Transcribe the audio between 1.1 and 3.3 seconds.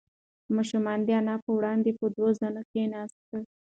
انا په وړاندې په دوه زانو کښېناست.